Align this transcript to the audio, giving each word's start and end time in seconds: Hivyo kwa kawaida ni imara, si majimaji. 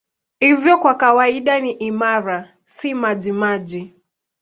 Hivyo 0.39 0.77
kwa 0.77 0.95
kawaida 0.95 1.59
ni 1.59 1.71
imara, 1.71 2.51
si 2.65 2.93
majimaji. 2.93 3.93